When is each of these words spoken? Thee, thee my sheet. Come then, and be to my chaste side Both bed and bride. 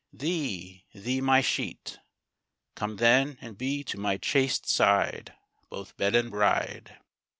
Thee, 0.11 0.85
thee 0.95 1.21
my 1.21 1.41
sheet. 1.41 1.99
Come 2.73 2.95
then, 2.95 3.37
and 3.39 3.55
be 3.55 3.83
to 3.83 3.99
my 3.99 4.17
chaste 4.17 4.67
side 4.67 5.35
Both 5.69 5.95
bed 5.95 6.15
and 6.15 6.31
bride. 6.31 6.97